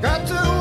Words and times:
Got 0.00 0.26
to 0.28 0.59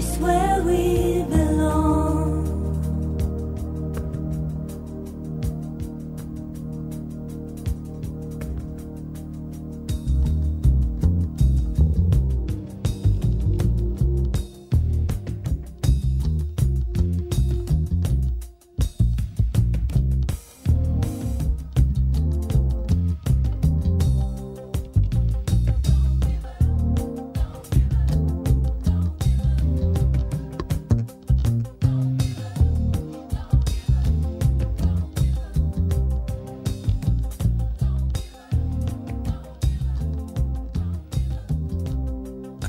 place 0.00 0.16
where 0.18 0.62
we 0.62 0.87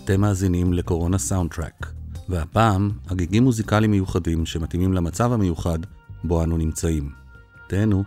אתם 0.09 0.21
מאזינים 0.21 0.73
לקורונה 0.73 1.17
סאונד 1.17 1.51
טראק, 1.51 1.91
והפעם 2.29 2.91
הגיגים 3.09 3.43
מוזיקליים 3.43 3.91
מיוחדים 3.91 4.45
שמתאימים 4.45 4.93
למצב 4.93 5.33
המיוחד 5.33 5.79
בו 6.23 6.43
אנו 6.43 6.57
נמצאים. 6.57 7.09
תהנו. 7.67 8.03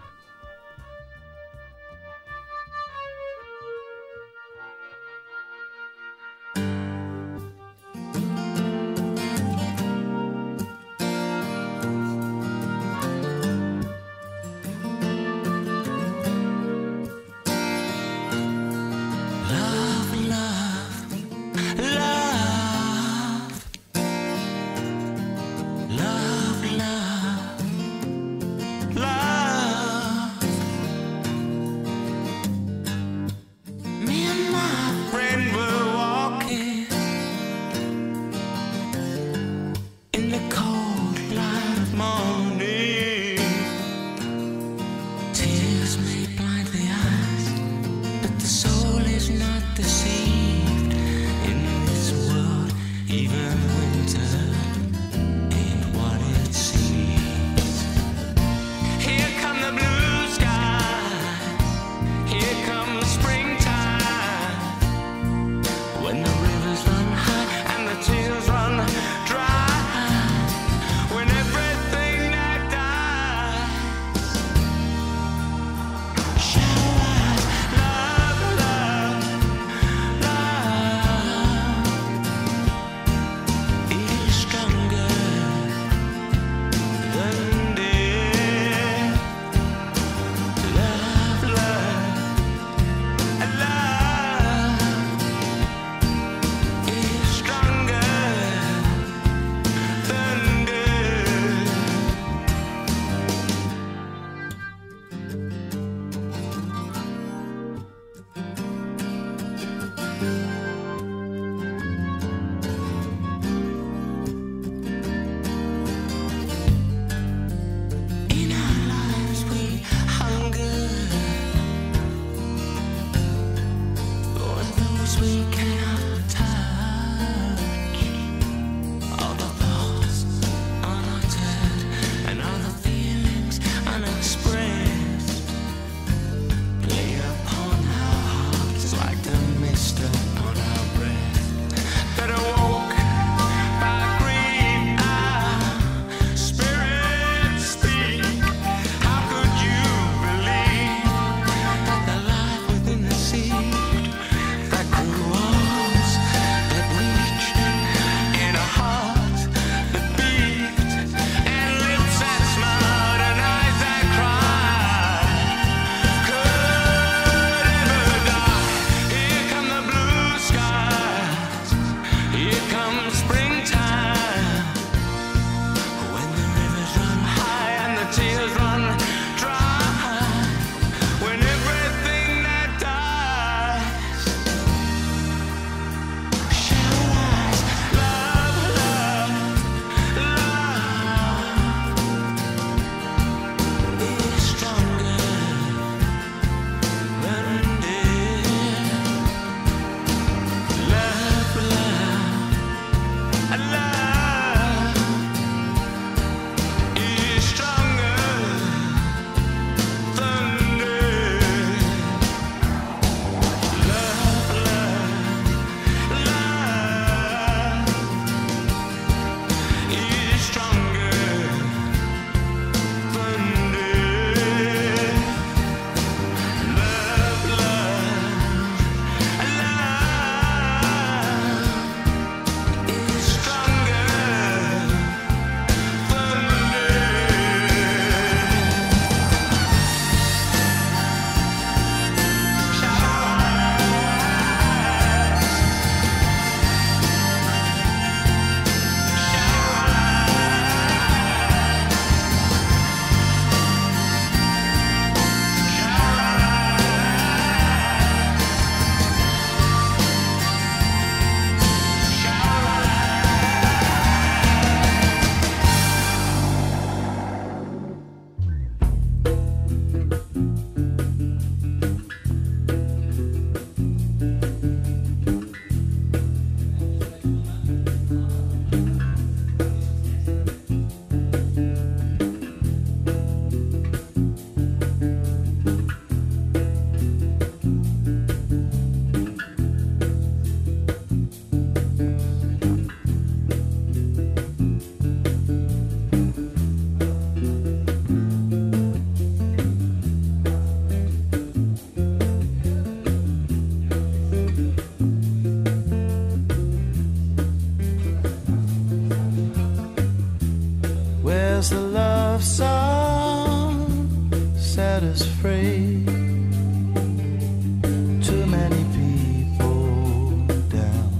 many 318.46 318.84
people 318.94 320.46
down, 320.68 321.10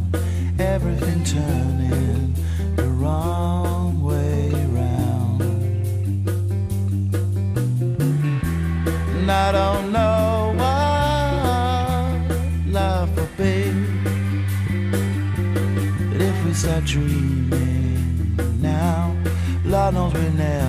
everything 0.61 1.25
turning 1.25 2.33
the 2.77 2.87
wrong 3.01 4.01
way 4.01 4.51
round. 4.79 5.43
And 9.17 9.29
I 9.29 9.51
don't 9.51 9.91
know 9.91 10.55
what 10.61 12.21
life 12.73 13.17
will 13.17 13.29
be, 13.37 13.73
but 16.13 16.21
if 16.21 16.45
we 16.45 16.55
start 16.55 16.85
dreaming 16.85 18.37
eh, 18.39 18.45
now, 18.61 19.17
Lord 19.65 19.95
knows 19.95 20.15
we 20.15 20.29
never. 20.31 20.62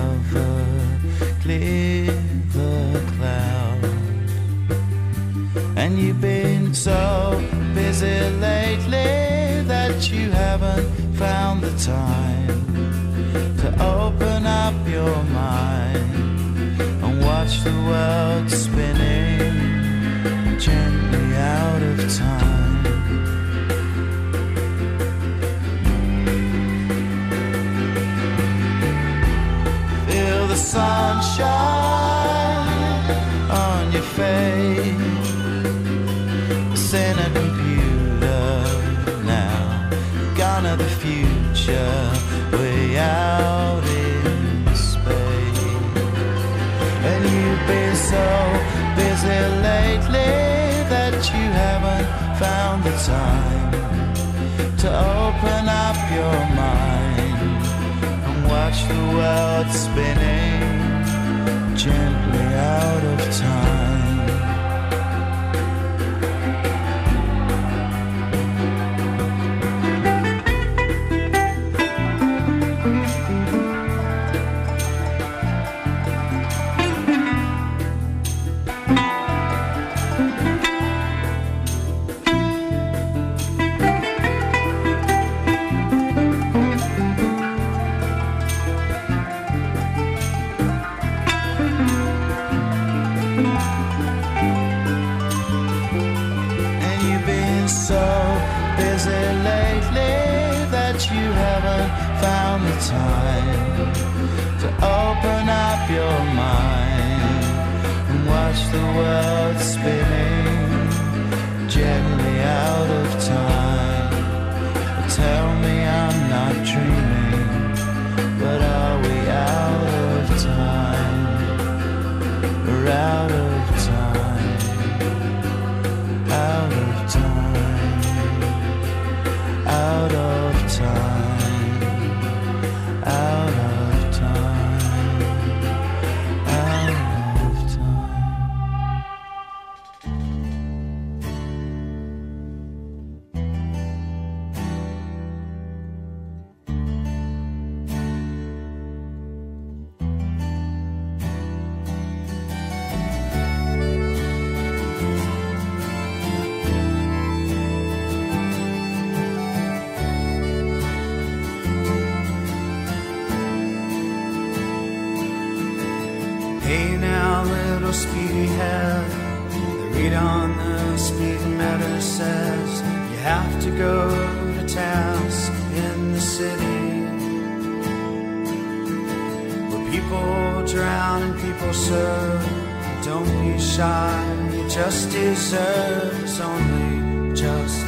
you 184.52 184.68
just 184.68 185.10
deserve, 185.10 186.40
only 186.40 187.34
just. 187.34 187.83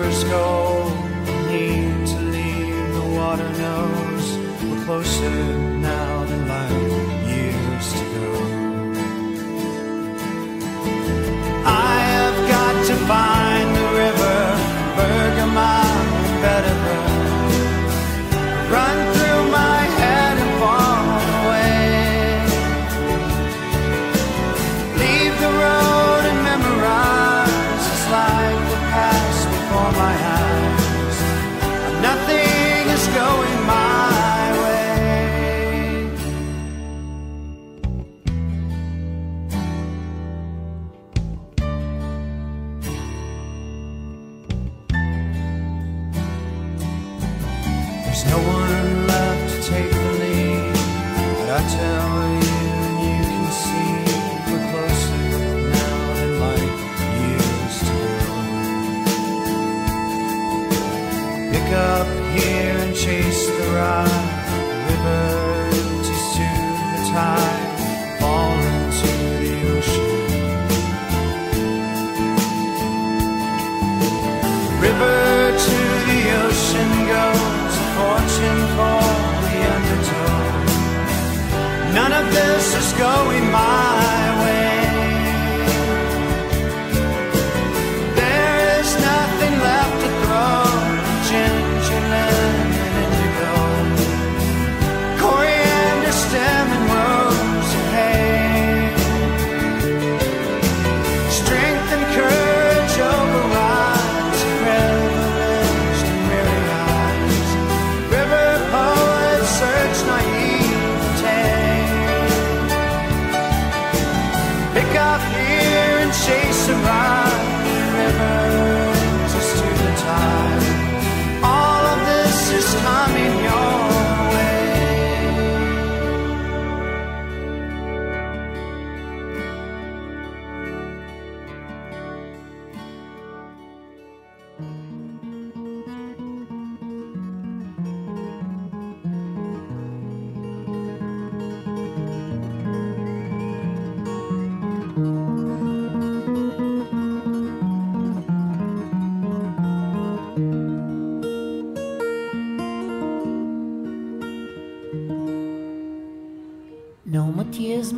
rivers 0.00 0.24
go, 0.24 0.88
need 1.48 2.06
to 2.06 2.20
leave. 2.20 2.94
The 2.94 3.06
water 3.14 3.48
knows 3.58 4.36
we're 4.64 4.84
closer 4.84 5.58
now 5.78 6.24
than 6.24 6.48
like 6.48 6.70
years 7.28 7.92
go. 8.14 8.32
I 11.66 11.98
have 12.14 12.48
got 12.48 12.86
to 12.86 12.94
find. 13.06 13.39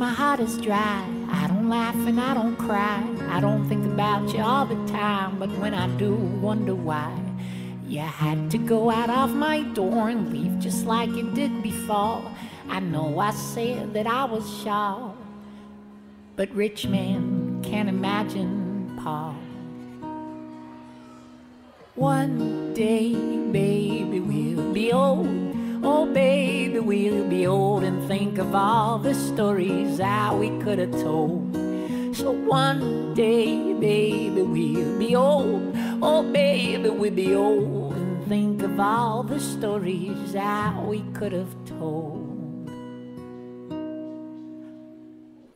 My 0.03 0.11
heart 0.11 0.41
is 0.41 0.57
dry. 0.57 1.01
I 1.29 1.47
don't 1.47 1.69
laugh 1.69 1.95
and 1.95 2.19
I 2.19 2.33
don't 2.33 2.57
cry. 2.57 3.01
I 3.29 3.39
don't 3.39 3.65
think 3.69 3.85
about 3.85 4.33
you 4.33 4.41
all 4.41 4.65
the 4.65 4.75
time, 4.91 5.39
but 5.39 5.49
when 5.61 5.73
I 5.73 5.87
do, 5.95 6.13
wonder 6.13 6.75
why. 6.75 7.17
You 7.87 8.01
had 8.01 8.51
to 8.51 8.57
go 8.57 8.91
out 8.91 9.09
of 9.09 9.33
my 9.33 9.61
door 9.61 10.09
and 10.09 10.33
leave 10.33 10.59
just 10.59 10.85
like 10.85 11.09
you 11.11 11.31
did 11.31 11.63
before. 11.63 12.21
I 12.67 12.81
know 12.81 13.17
I 13.17 13.31
said 13.31 13.93
that 13.93 14.05
I 14.05 14.25
was 14.25 14.43
shy, 14.61 15.09
but 16.35 16.53
rich 16.53 16.85
men 16.85 17.61
can't 17.63 17.87
imagine 17.87 18.99
Paul. 19.01 19.37
One 21.95 22.73
day, 22.73 23.15
baby, 23.53 24.19
we'll 24.19 24.73
be 24.73 24.91
old. 24.91 25.42
Oh, 25.85 26.05
baby, 26.05 26.79
we'll 26.79 27.27
be 27.27 27.45
old 27.45 27.83
and 27.83 28.07
think 28.07 28.37
of 28.37 28.55
all 28.55 28.97
the 28.99 29.13
stories 29.13 29.97
that 29.97 30.33
we 30.33 30.57
could 30.59 30.79
have 30.79 30.91
told. 30.91 31.53
So 32.15 32.31
one 32.31 33.13
day, 33.13 33.73
baby, 33.73 34.41
we'll 34.41 34.97
be 34.97 35.13
old. 35.13 35.75
Oh, 36.01 36.23
baby, 36.23 36.89
we'll 36.89 37.11
be 37.11 37.35
old 37.35 37.95
and 37.95 38.25
think 38.27 38.63
of 38.63 38.79
all 38.79 39.23
the 39.23 39.41
stories 39.41 40.31
that 40.31 40.81
we 40.85 41.01
could 41.13 41.33
have 41.33 41.53
told. 41.65 42.21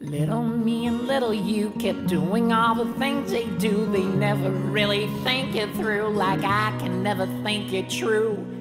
Little 0.01 0.43
me 0.43 0.87
and 0.87 1.07
little 1.07 1.33
you 1.33 1.69
kept 1.79 2.07
doing 2.07 2.51
all 2.51 2.75
the 2.75 2.91
things 2.99 3.31
they 3.31 3.45
do. 3.59 3.85
They 3.85 4.03
never 4.03 4.49
really 4.49 5.07
think 5.23 5.55
it 5.55 5.73
through, 5.75 6.09
like 6.09 6.43
I 6.43 6.75
can 6.79 7.01
never 7.01 7.27
think 7.43 7.71
it 7.71 7.89
true. 7.89 8.56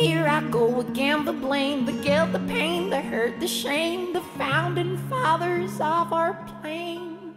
Here 0.00 0.26
I 0.26 0.40
go 0.48 0.80
again, 0.80 1.26
the 1.26 1.32
blame, 1.34 1.84
the 1.84 1.92
guilt, 1.92 2.32
the 2.32 2.38
pain, 2.38 2.88
the 2.88 3.02
hurt, 3.02 3.38
the 3.38 3.46
shame, 3.46 4.14
the 4.14 4.22
founding 4.38 4.96
fathers 5.10 5.74
of 5.74 6.14
our 6.14 6.32
plane. 6.62 7.34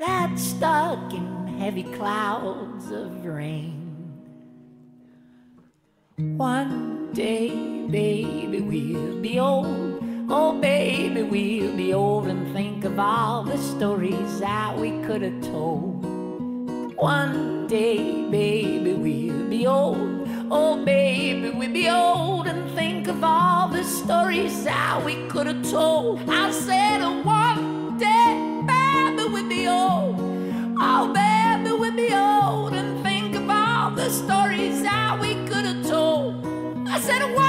That's 0.00 0.42
stuck 0.42 1.14
in 1.14 1.46
heavy 1.56 1.84
clouds 1.84 2.90
of 2.90 3.24
rain. 3.24 4.12
One 6.16 7.12
day, 7.12 7.86
baby, 7.86 8.60
we'll 8.60 9.20
be 9.20 9.38
old. 9.38 10.02
Oh, 10.28 10.58
baby, 10.60 11.22
we'll 11.22 11.76
be 11.76 11.94
old 11.94 12.26
and 12.26 12.52
think 12.52 12.84
of 12.84 12.98
all 12.98 13.44
the 13.44 13.58
stories 13.58 14.40
that 14.40 14.76
we 14.76 14.90
could 15.04 15.22
have 15.22 15.40
told. 15.42 16.04
One 16.96 17.68
day, 17.68 18.28
baby, 18.28 18.94
we'll 18.94 19.48
be 19.48 19.64
old. 19.64 20.13
Oh, 20.50 20.84
baby, 20.84 21.50
we'll 21.50 21.72
be 21.72 21.88
old 21.88 22.46
and 22.46 22.70
think 22.72 23.08
of 23.08 23.24
all 23.24 23.68
the 23.68 23.82
stories 23.82 24.64
that 24.64 25.02
we 25.04 25.26
could 25.28 25.46
have 25.46 25.62
told. 25.70 26.20
I 26.28 26.50
said, 26.50 27.00
oh, 27.00 27.22
one 27.22 27.98
day, 27.98 28.62
baby, 28.66 29.24
we'll 29.32 29.48
be 29.48 29.66
old. 29.66 30.16
Oh, 30.78 31.12
baby, 31.12 31.70
we'll 31.76 31.96
be 31.96 32.12
old 32.14 32.74
and 32.74 33.02
think 33.02 33.34
of 33.36 33.48
all 33.48 33.90
the 33.90 34.10
stories 34.10 34.82
that 34.82 35.18
we 35.18 35.34
could 35.46 35.64
have 35.64 35.86
told. 35.86 36.46
I 36.88 37.00
said, 37.00 37.22
one 37.34 37.43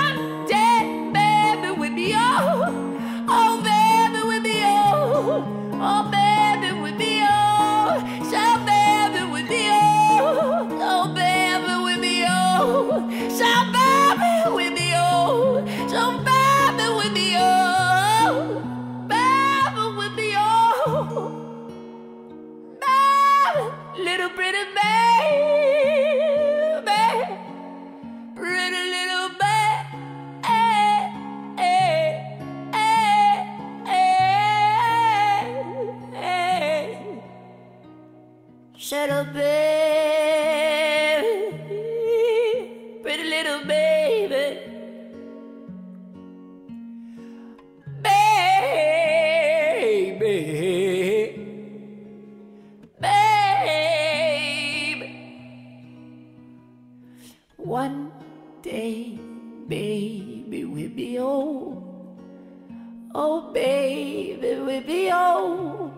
Oh, 63.13 63.51
baby, 63.53 64.55
we'll 64.59 64.81
be 64.81 65.11
old. 65.11 65.93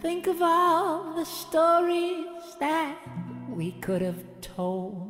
Think 0.00 0.26
of 0.28 0.40
all 0.40 1.14
the 1.14 1.24
stories 1.24 2.26
that 2.60 2.96
we 3.48 3.72
could 3.72 4.02
have 4.02 4.22
told. 4.40 5.09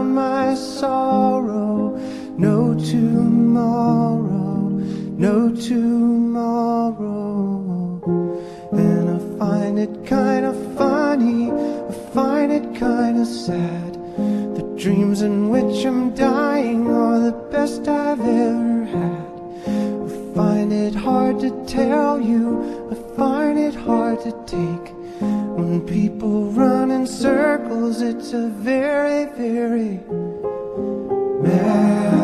my 0.00 0.54
sorrow. 0.54 1.98
No 2.38 2.74
tomorrow, 2.74 4.68
no 5.26 5.50
tomorrow. 5.54 6.00
And 8.72 9.10
I 9.10 9.18
find 9.38 9.78
it 9.78 10.06
kinda 10.06 10.52
funny, 10.76 11.50
I 11.50 11.92
find 12.14 12.50
it 12.52 12.74
kinda 12.74 13.26
sad. 13.26 13.92
The 14.56 14.64
dreams 14.76 15.22
in 15.22 15.50
which 15.50 15.84
I'm 15.84 16.14
dying 16.14 16.88
are 16.90 17.18
the 17.18 17.36
best 17.50 17.86
I've 17.88 18.20
ever 18.20 18.84
had. 18.84 19.26
I 20.06 20.08
find 20.34 20.72
it 20.72 20.94
hard 20.94 21.40
to 21.40 21.50
tell 21.66 22.20
you, 22.20 22.44
I 22.90 22.94
find 23.16 23.58
it 23.58 23.74
hard 23.74 24.20
to 24.22 24.32
take. 24.46 25.01
When 25.72 25.86
people 25.86 26.50
run 26.50 26.90
in 26.90 27.06
circles, 27.06 28.02
it's 28.02 28.34
a 28.34 28.48
very, 28.48 29.24
very 29.24 30.00
mad 31.40 32.21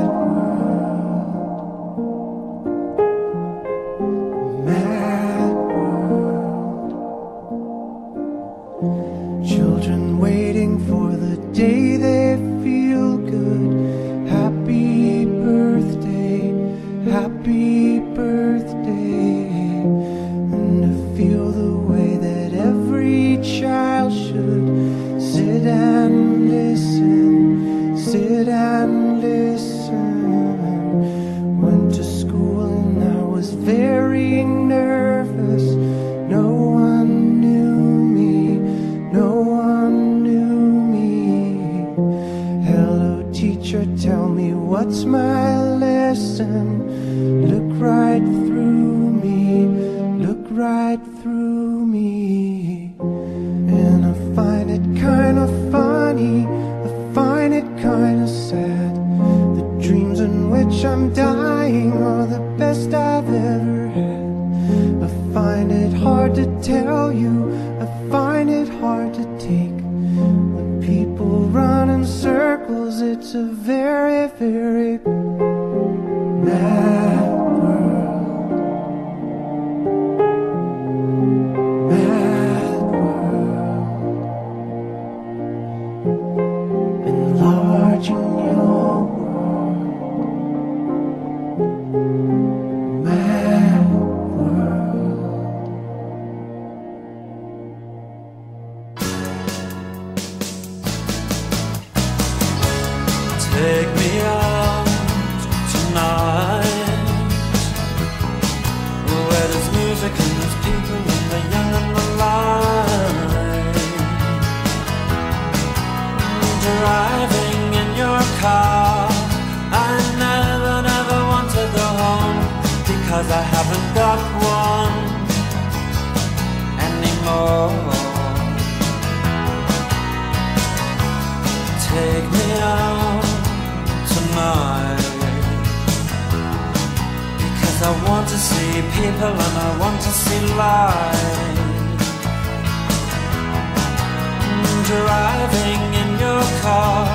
driving 145.38 145.82
in 146.02 146.10
your 146.18 146.42
car. 146.62 147.06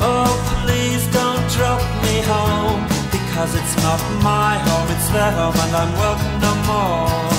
Oh, 0.00 0.30
please 0.62 1.06
don't 1.12 1.44
drop 1.56 1.80
me 2.02 2.20
home 2.32 2.82
because 3.10 3.54
it's 3.54 3.76
not 3.82 4.00
my 4.22 4.58
home, 4.66 4.88
it's 4.90 5.08
their 5.10 5.30
home, 5.30 5.54
and 5.54 5.76
I'm 5.76 5.92
welcome 5.94 6.40
no 6.40 6.52
more. 6.66 7.35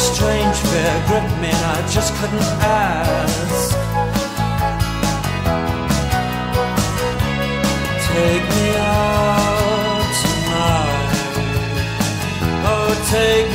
strange 0.00 0.56
fear 0.70 0.94
gripped 1.06 1.36
me 1.42 1.48
and 1.48 1.64
I 1.76 1.78
just 1.88 2.14
couldn't 2.16 2.50
ask. 2.64 3.76
Take 8.08 8.46
me 8.56 8.68
out 8.76 10.08
tonight. 10.22 11.12
Oh, 12.72 12.90
take 13.10 13.49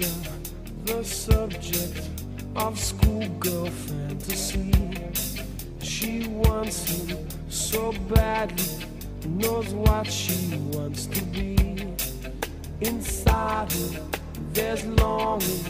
teacher, 0.00 0.12
the 0.84 1.04
subject 1.04 2.08
of 2.56 2.78
schoolgirl 2.78 3.66
fantasy. 3.66 4.72
She 5.82 6.26
wants 6.28 6.88
him 6.88 7.18
so 7.48 7.92
badly, 8.08 8.86
knows 9.26 9.68
what 9.74 10.06
she 10.06 10.56
wants 10.72 11.06
to 11.06 11.22
be. 11.24 11.56
Inside 12.80 13.72
her, 13.72 14.06
there's 14.52 14.84
longing. 14.86 15.64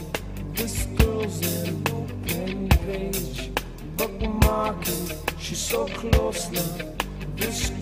This 0.53 0.85
girl's 0.97 1.41
an 1.67 1.83
open 1.91 2.69
page, 2.85 3.51
bookmarking. 3.97 5.39
She's 5.39 5.59
so 5.59 5.87
close 5.87 6.49
now. 6.51 6.93
This. 7.35 7.80